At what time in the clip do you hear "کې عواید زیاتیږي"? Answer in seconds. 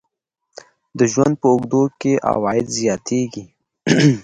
1.99-3.43